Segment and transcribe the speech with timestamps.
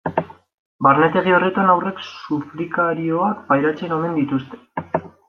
[0.85, 4.65] Barnetegi horretan haurrek sufrikarioak pairatzen omen dituzte.